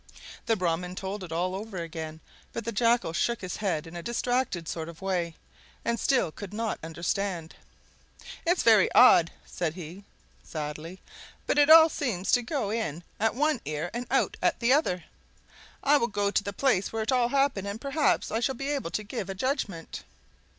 The 0.47 0.55
Brahman 0.55 0.95
told 0.95 1.23
it 1.23 1.31
all 1.31 1.53
over 1.53 1.77
again, 1.77 2.21
but 2.53 2.65
the 2.65 2.71
Jackal 2.71 3.13
shook 3.13 3.41
his 3.41 3.57
head 3.57 3.85
in 3.85 3.95
a 3.95 4.01
distracted 4.01 4.67
sort 4.67 4.89
of 4.89 4.99
way, 4.99 5.35
and 5.85 5.99
still 5.99 6.31
could 6.31 6.55
not 6.55 6.79
understand. 6.81 7.53
"It's 8.43 8.63
very 8.63 8.91
odd," 8.93 9.29
said 9.45 9.75
he, 9.75 10.03
sadly, 10.41 11.01
"but 11.45 11.59
it 11.59 11.69
all 11.69 11.87
seems 11.87 12.31
to 12.31 12.41
go 12.41 12.71
in 12.71 13.03
at 13.19 13.35
one 13.35 13.61
ear 13.63 13.91
and 13.93 14.07
out 14.09 14.37
at 14.41 14.59
the 14.59 14.73
other! 14.73 15.03
I 15.83 15.97
will 15.97 16.07
go 16.07 16.31
to 16.31 16.43
the 16.43 16.51
place 16.51 16.91
where 16.91 17.03
it 17.03 17.11
all 17.11 17.27
happened, 17.27 17.67
and 17.67 17.79
then 17.79 17.91
perhaps 17.91 18.31
I 18.31 18.39
shall 18.39 18.55
be 18.55 18.69
able 18.71 18.89
to 18.89 19.03
give 19.03 19.29
a 19.29 19.35
judgment." 19.35 20.01